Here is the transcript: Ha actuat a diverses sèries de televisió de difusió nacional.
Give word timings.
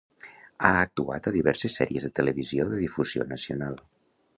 Ha 0.69 0.71
actuat 0.77 1.29
a 1.29 1.35
diverses 1.37 1.77
sèries 1.83 2.09
de 2.09 2.13
televisió 2.21 2.69
de 2.75 2.83
difusió 2.85 3.33
nacional. 3.37 3.83